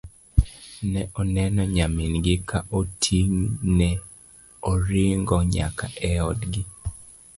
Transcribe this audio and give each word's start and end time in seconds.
ne 0.91 1.01
oneno 1.19 1.63
nyamin 1.75 2.13
gi 2.25 2.35
ka 2.49 2.59
oting' 2.79 3.41
ne 3.77 3.89
oringo 4.71 5.37
nyaka 5.53 5.85
e 6.09 6.11
odgi 6.29 6.63